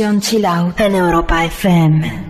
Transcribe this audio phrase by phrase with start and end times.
[0.00, 2.29] Sesión Chill Out en Europa FM.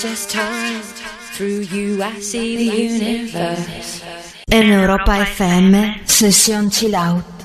[0.00, 0.80] just time.
[1.34, 4.02] Through you I see the universe.
[4.50, 7.39] In Europa FM, session chill out.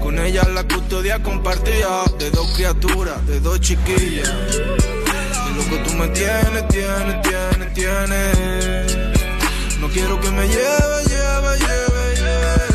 [0.00, 4.30] Con ella la custodia compartía de dos criaturas, de dos chiquillas.
[4.30, 8.96] De lo que tú me tienes, tienes, tienes, tienes.
[9.80, 12.66] No quiero que me lleve, lleve, lleve, lleve.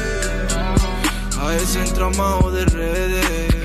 [1.39, 3.55] A ese entramado de redes.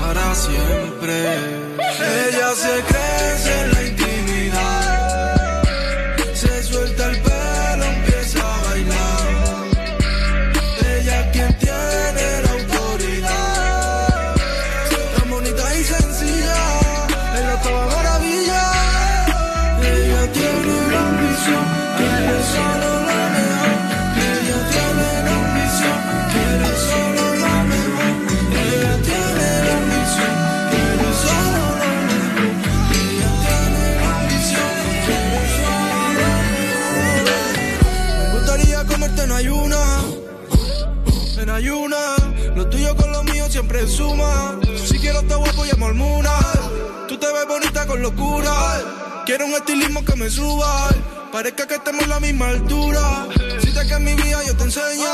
[0.00, 1.38] Para siempre.
[2.28, 2.82] Ella se
[49.44, 50.88] Un estilismo que me suba.
[51.30, 53.26] Parezca que estemos a la misma altura.
[53.60, 55.10] Si te que mi vida yo te enseño.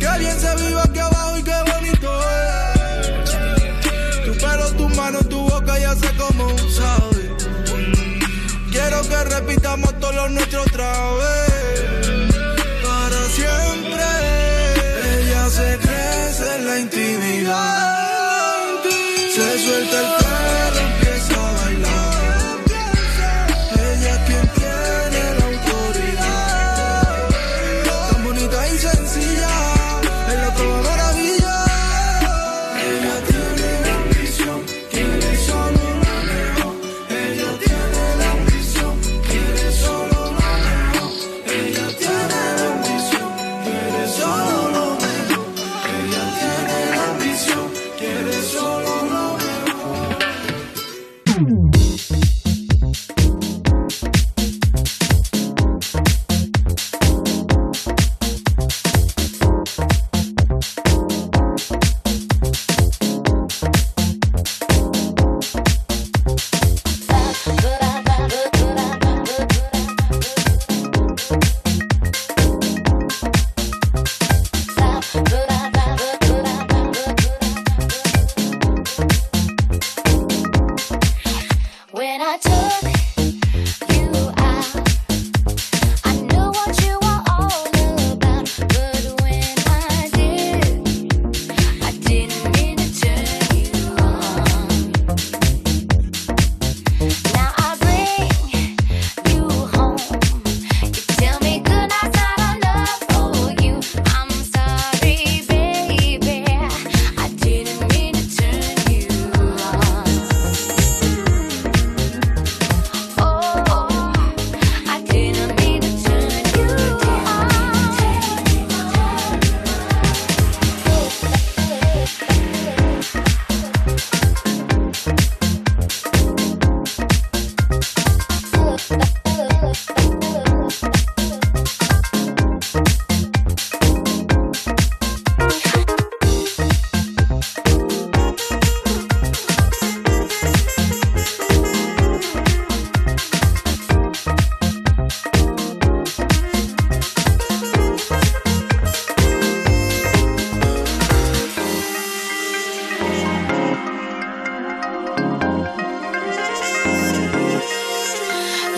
[0.00, 4.24] Que bien se vive aquí abajo y qué bonito es.
[4.24, 7.36] Tu pelo, tu mano, tu boca ya sé cómo sabe.
[8.70, 12.30] Quiero que repitamos todos los nuestros otra vez.
[12.82, 14.04] Para siempre.
[15.20, 17.95] Ella se crece en la intimidad.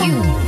[0.08, 0.47] you.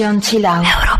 [0.00, 0.64] Chill out.
[0.64, 0.99] Europa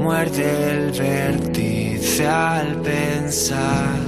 [0.00, 3.98] Muerde el vértice al pensar.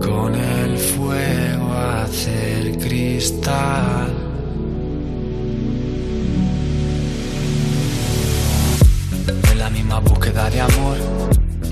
[0.00, 4.12] Con el fuego hacer cristal.
[9.52, 10.96] En la misma búsqueda de amor,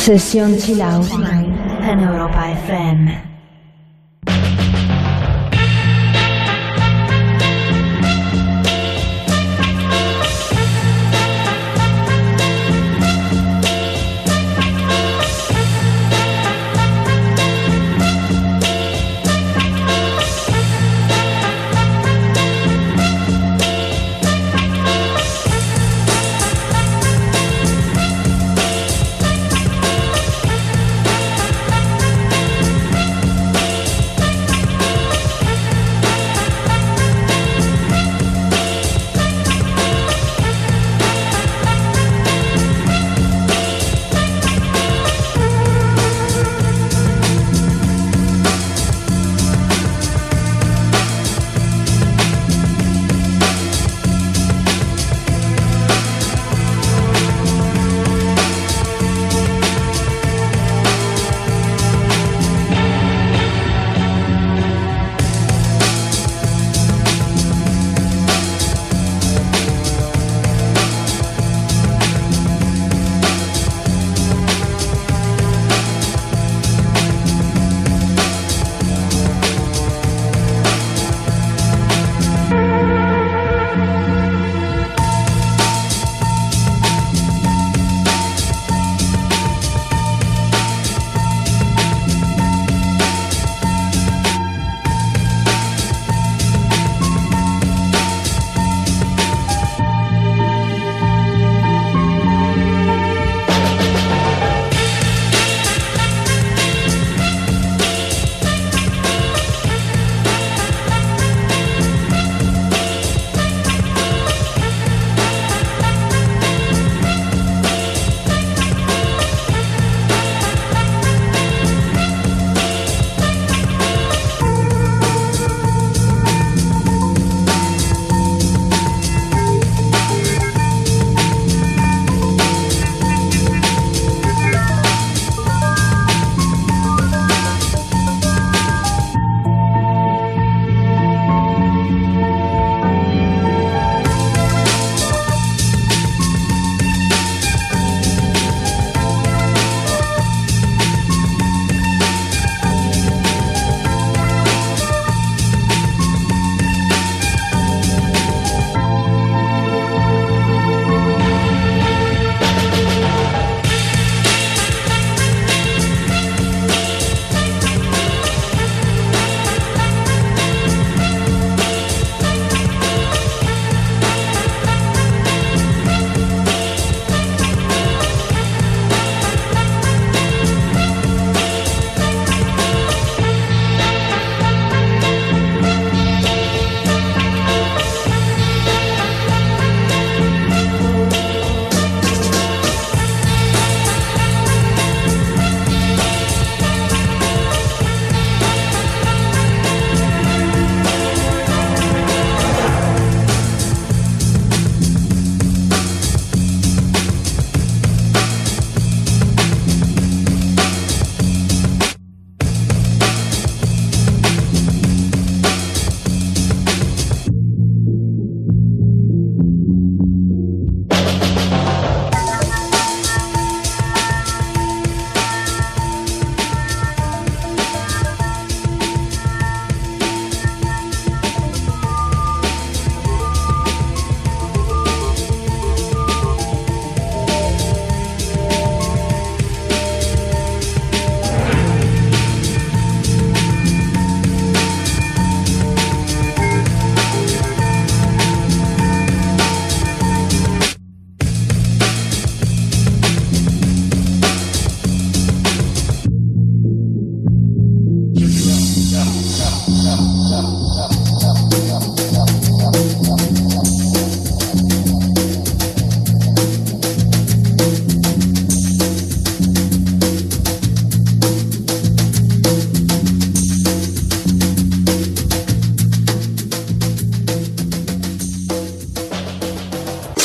[0.00, 1.10] Sesión Chill Out
[1.82, 3.29] en Europa FM.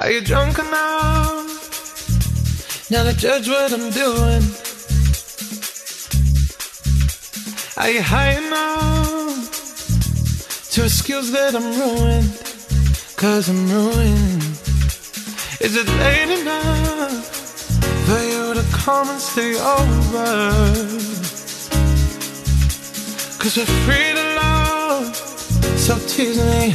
[0.00, 1.46] Are you drunk enough?
[2.90, 4.42] Now to judge what I'm doing.
[7.78, 9.50] Are you high enough
[10.72, 12.30] to excuse that I'm ruined?
[13.16, 14.42] Cause I'm ruined.
[15.62, 17.24] Is it late enough
[18.06, 20.95] for you to come and stay over?
[23.46, 25.14] Cause we're free to love,
[25.78, 26.74] so tease me.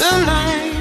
[0.00, 0.79] the line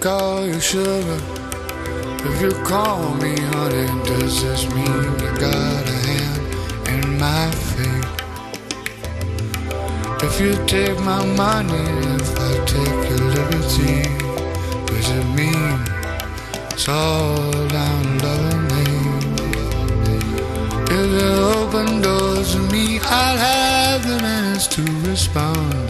[0.00, 1.20] call you sugar?
[2.24, 6.42] If you call me honey, does this mean you got a hand
[6.88, 8.08] in my fate?
[10.22, 11.84] If you take my money,
[12.16, 14.00] if I take your liberty,
[14.86, 15.78] does it mean
[16.70, 18.86] it's all down loving me?
[20.96, 25.89] If you open doors to me, I'll have the minutes to respond.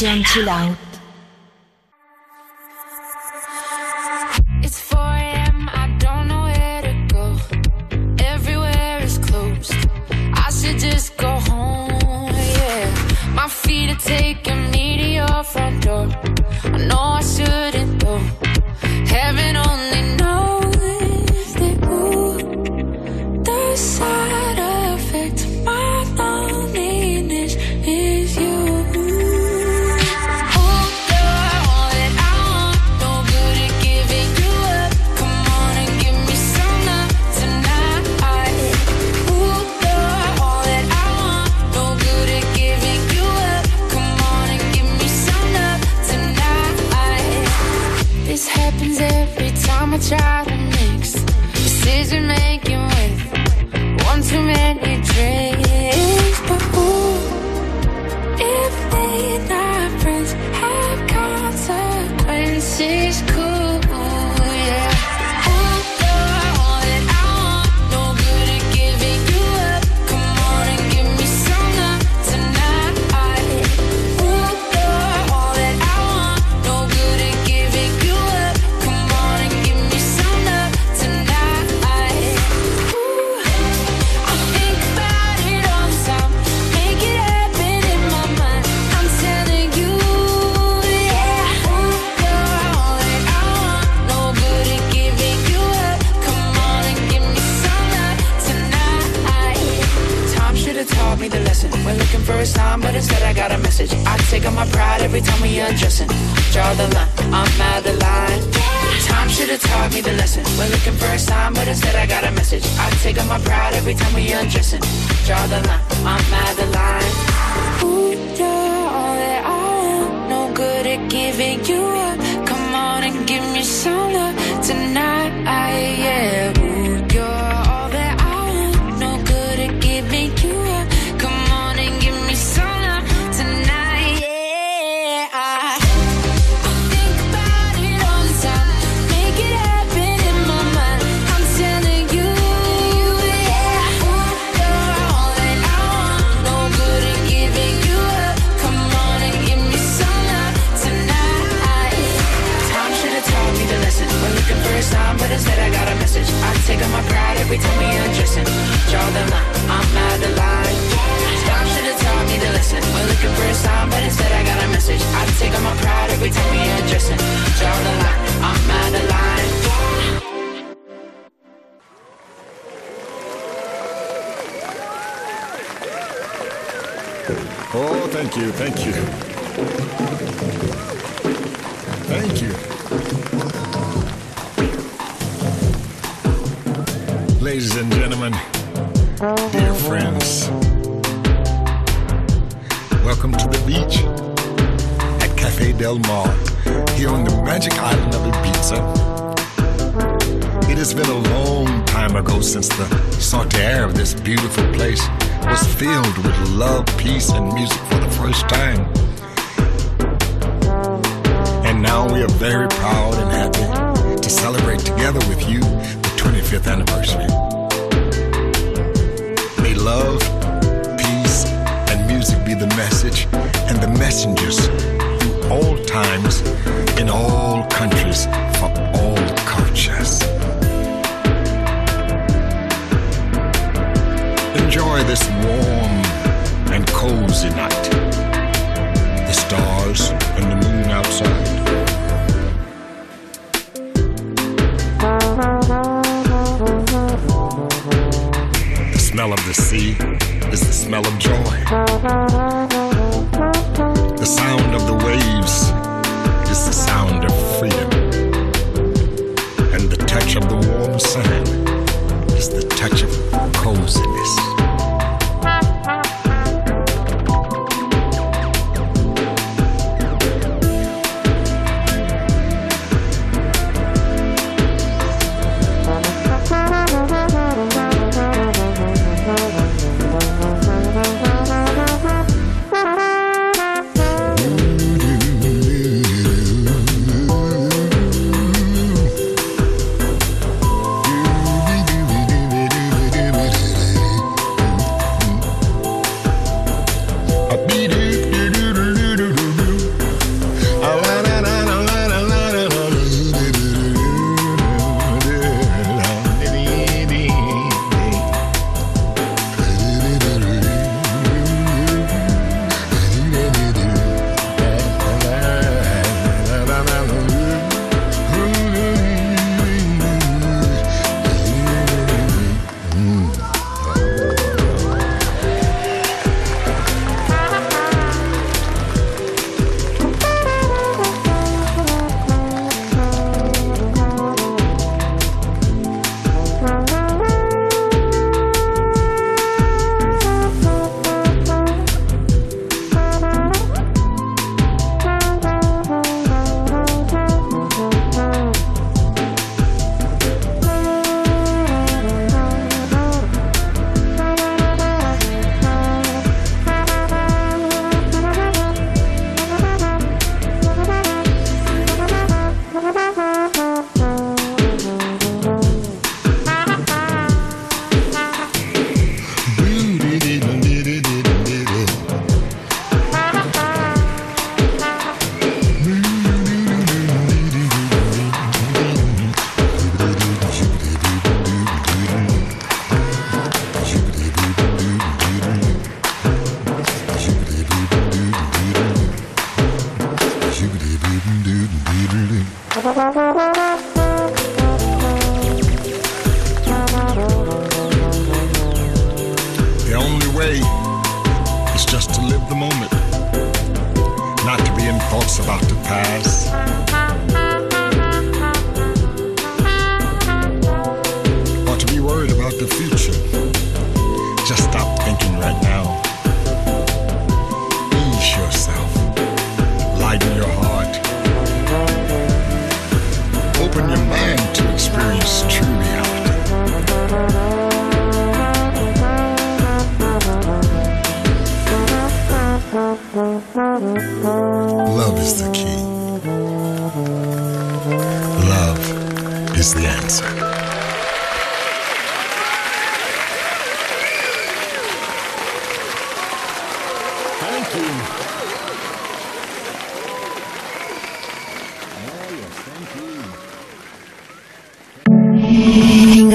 [0.00, 0.76] 这样治疗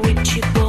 [0.00, 0.67] with you, boy.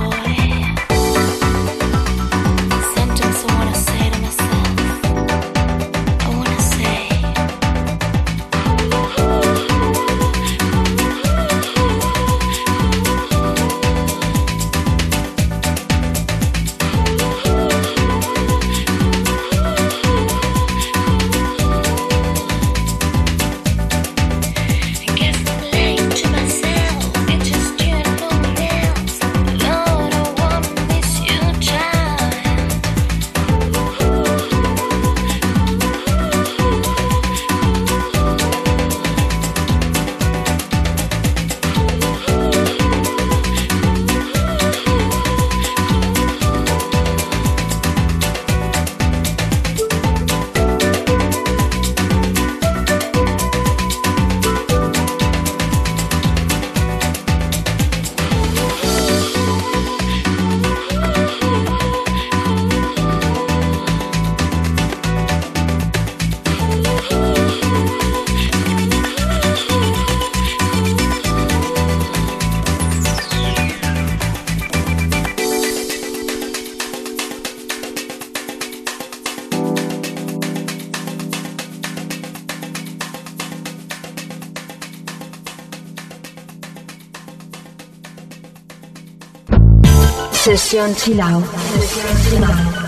[90.70, 91.44] Sesión Chilau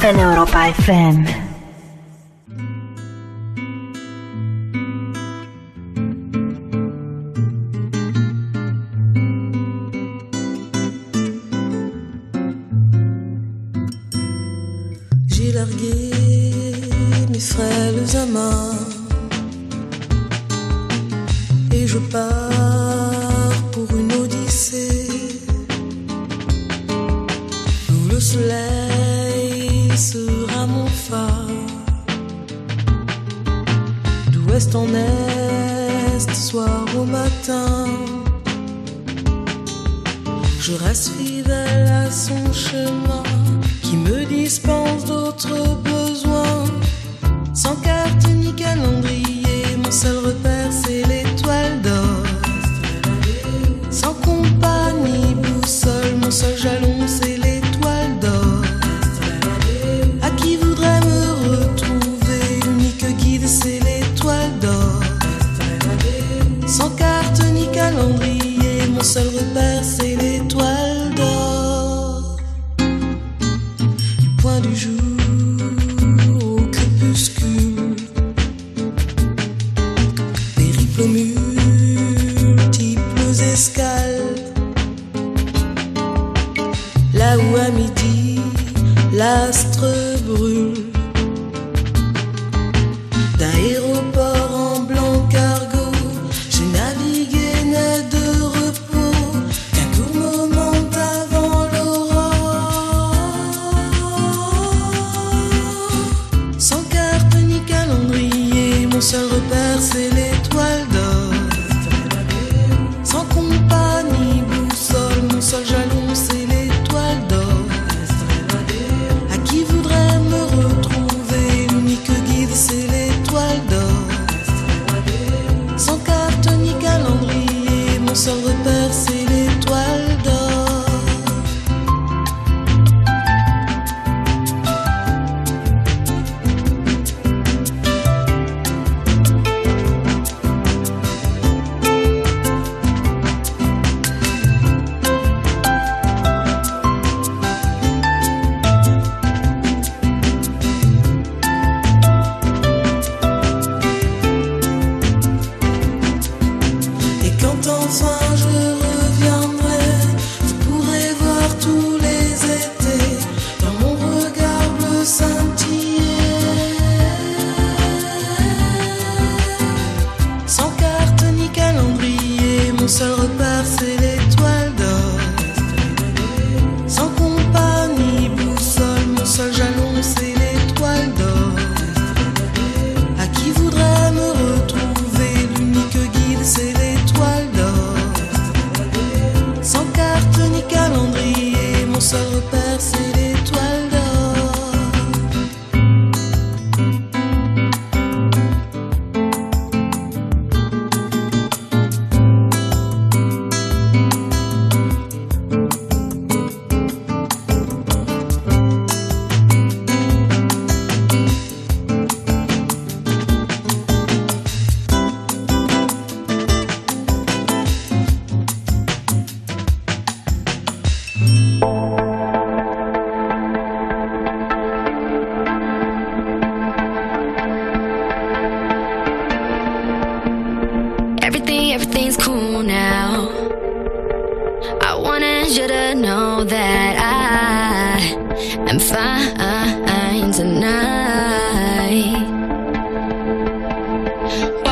[0.04, 1.41] en Europa FM.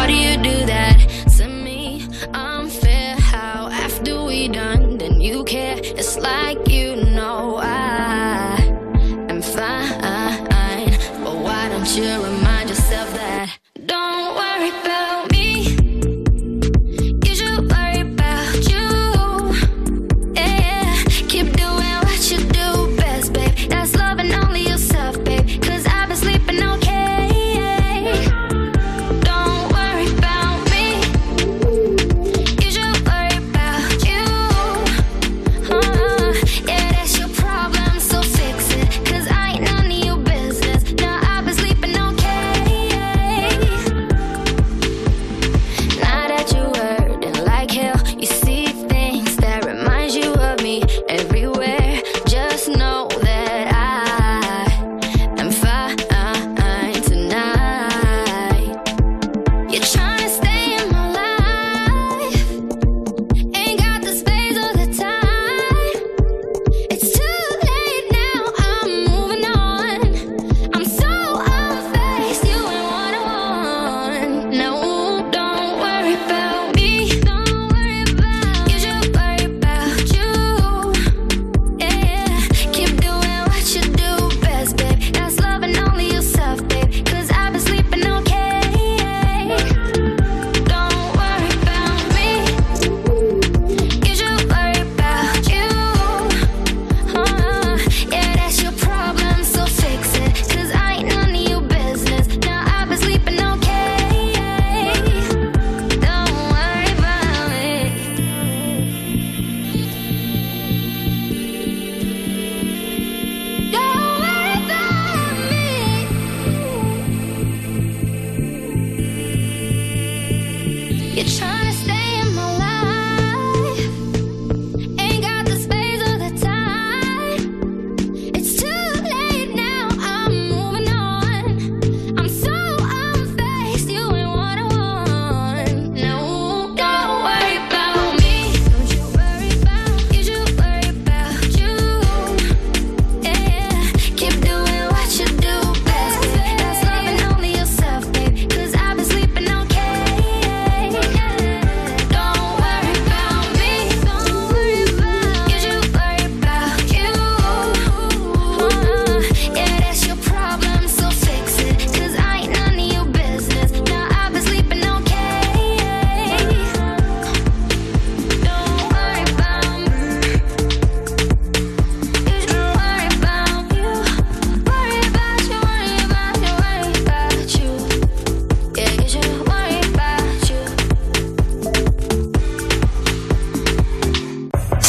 [0.10, 0.16] Do?
[0.16, 0.59] you do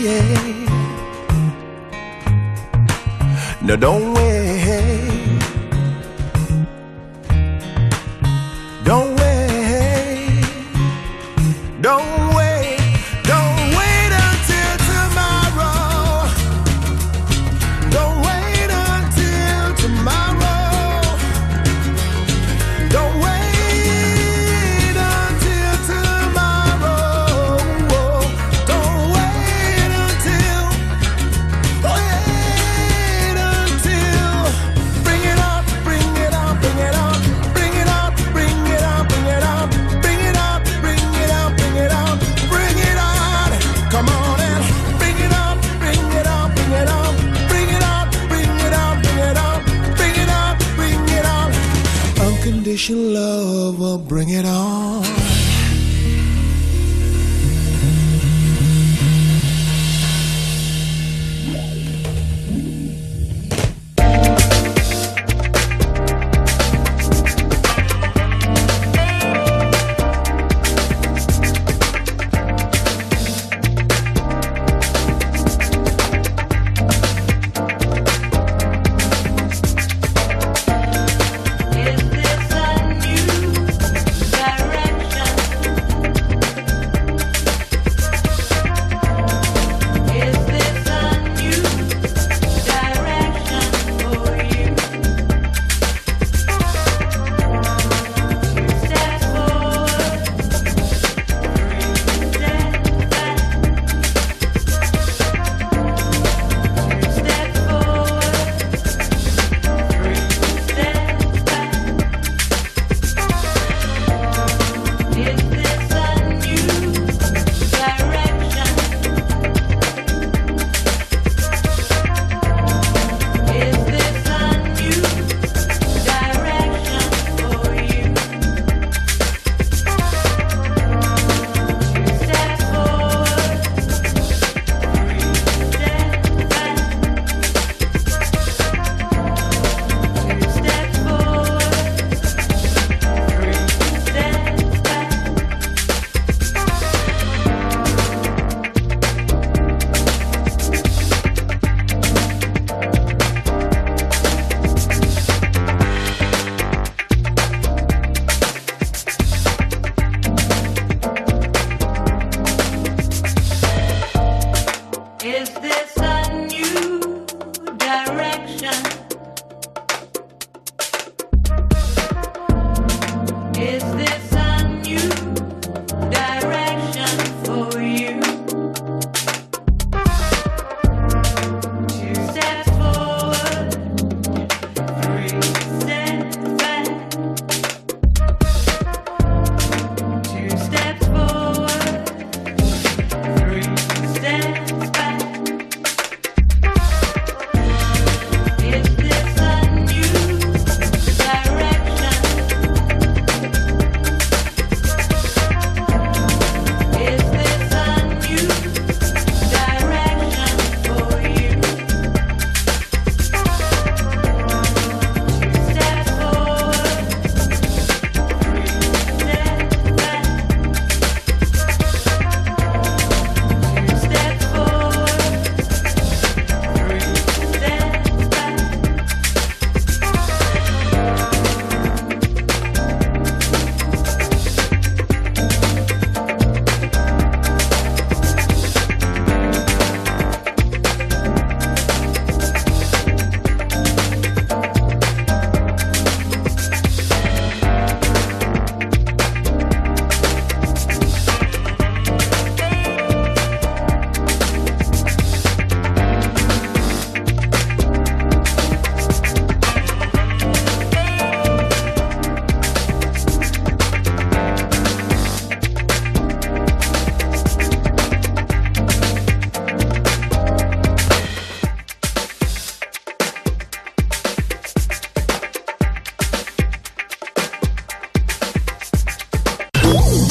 [0.00, 0.70] yeah.
[3.62, 4.29] Now don't wait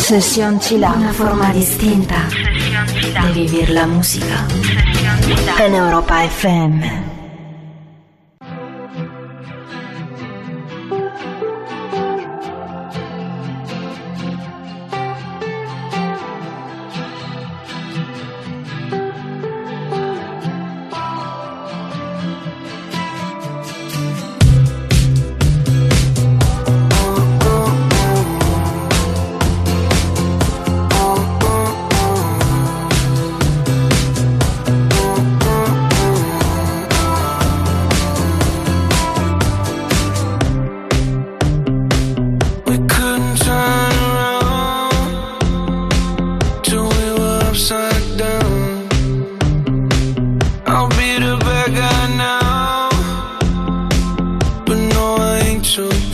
[0.10, 0.94] Sesión Chila.
[0.98, 2.28] Una forma distinta
[3.28, 4.44] de vivir la música.
[5.64, 7.09] En Europa FM.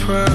[0.06, 0.35] proud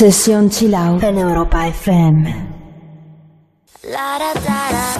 [0.00, 2.24] Sesión Chill Out en Europa FM.
[3.82, 4.99] La, da, da, da.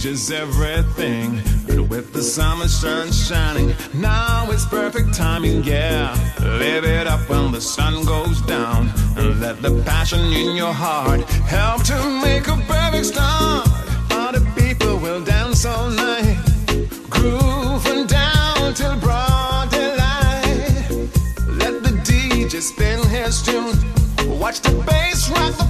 [0.00, 1.34] Changes everything.
[1.88, 6.14] With the summer sun shining, now it's perfect timing, yeah.
[6.40, 8.90] Live it up when the sun goes down.
[9.16, 13.68] And let the passion in your heart help to make a perfect start.
[14.12, 16.38] All the people will dance all night,
[17.10, 20.90] grooving down till broad daylight.
[21.46, 23.76] Let the DJ spin his tune.
[24.38, 25.69] Watch the bass rock the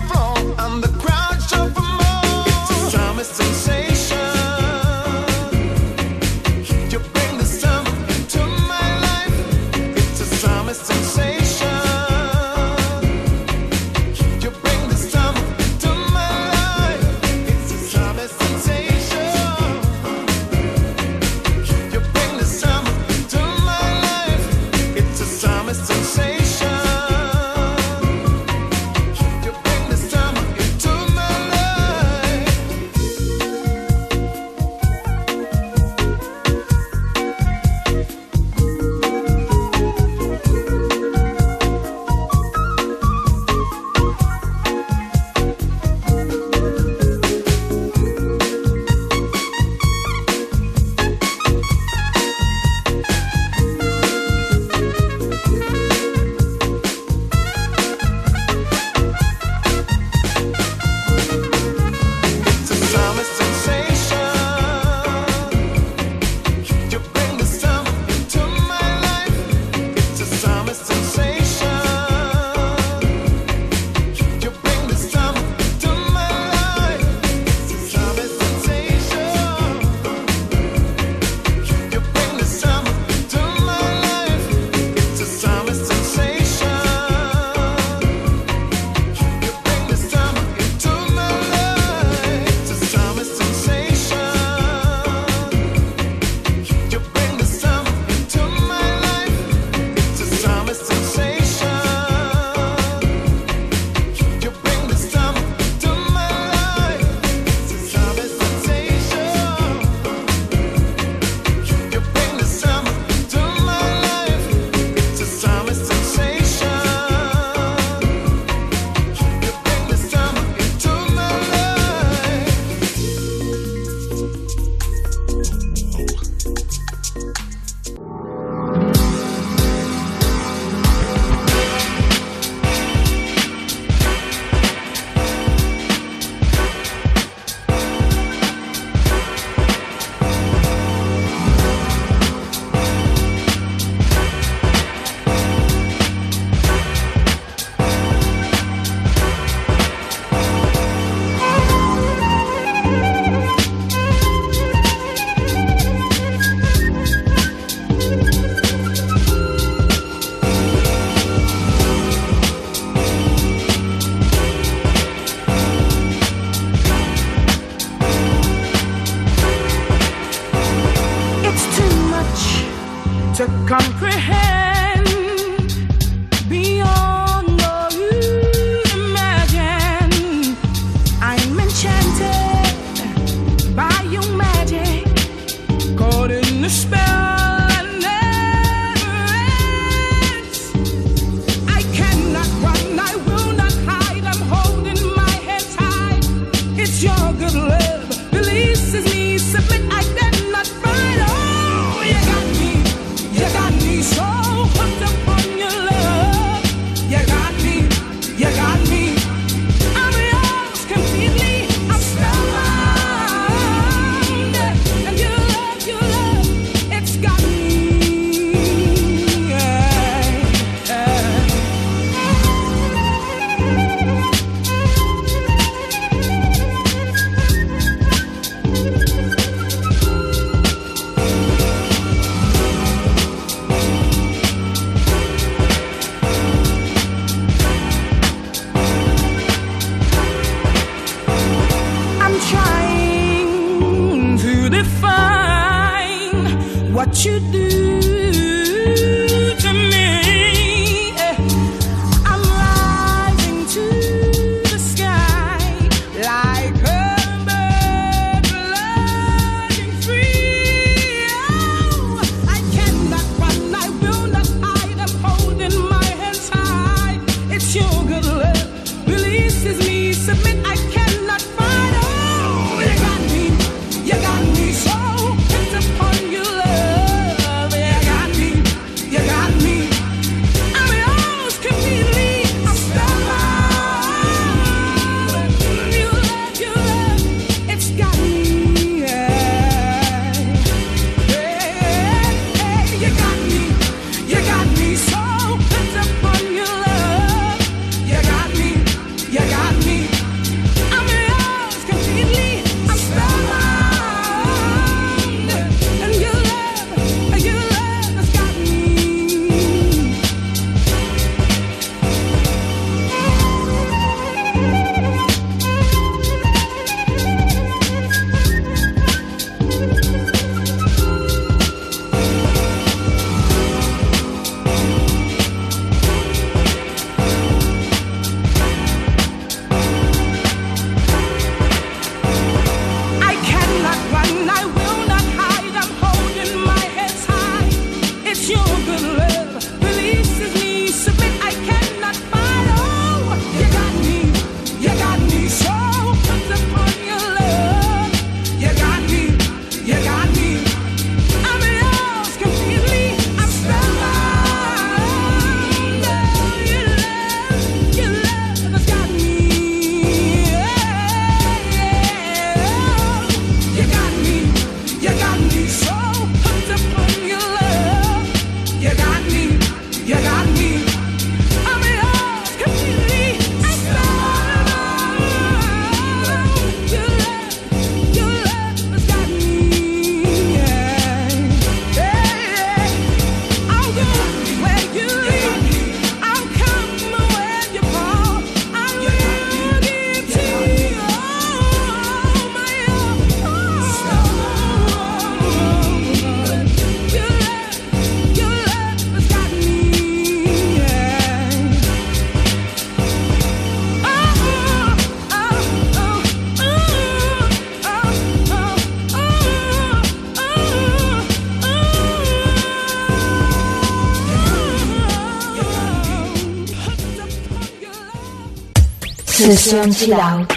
[419.50, 420.52] Sesión Chill Out.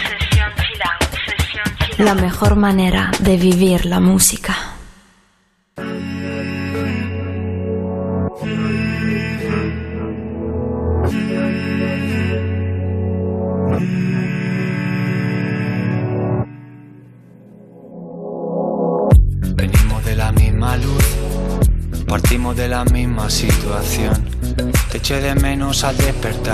[1.98, 4.56] La mejor manera de vivir la música.
[19.56, 21.04] Venimos de la misma luz,
[22.06, 24.24] partimos de la misma situación.
[24.92, 26.53] Te eché de menos al despertar,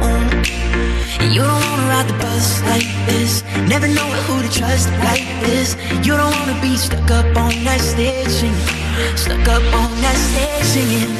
[2.41, 3.43] Bus like this.
[3.69, 5.77] Never know who to trust like this.
[6.03, 9.15] You don't wanna be stuck up on that stage singing.
[9.15, 11.11] Stuck up on that stage singing.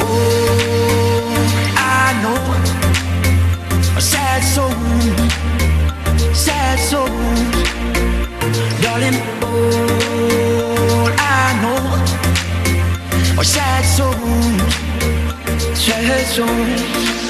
[0.00, 1.36] Oh,
[1.76, 2.40] I know.
[3.94, 4.72] A sad soul.
[6.32, 7.12] Sad soul.
[8.80, 11.10] Darling, all
[11.42, 11.80] I know.
[13.38, 14.60] Are sad souls
[15.74, 17.29] Sad souls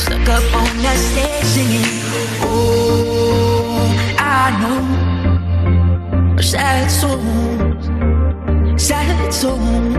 [0.00, 1.90] stuck up on that stage singing.
[2.42, 3.84] Oh,
[4.18, 7.84] I know sad songs,
[8.82, 9.94] sad songs,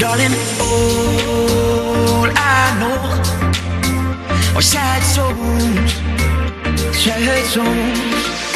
[0.00, 0.36] darling.
[0.60, 2.98] All I know
[4.56, 5.92] are sad songs,
[7.02, 8.55] sad songs.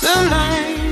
[0.00, 0.87] the line.